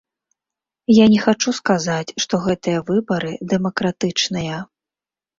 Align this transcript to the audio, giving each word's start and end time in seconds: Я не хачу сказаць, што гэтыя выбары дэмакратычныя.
Я 0.99 1.05
не 1.15 1.17
хачу 1.25 1.51
сказаць, 1.57 2.15
што 2.23 2.39
гэтыя 2.45 2.79
выбары 2.87 3.31
дэмакратычныя. 3.53 4.57